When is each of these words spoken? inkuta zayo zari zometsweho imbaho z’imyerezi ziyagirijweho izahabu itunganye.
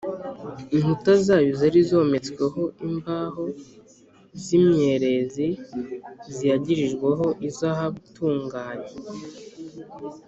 inkuta 0.75 1.11
zayo 1.25 1.51
zari 1.59 1.79
zometsweho 1.89 2.61
imbaho 2.89 3.43
z’imyerezi 4.43 5.47
ziyagirijweho 6.35 7.25
izahabu 7.47 7.97
itunganye. 8.09 8.91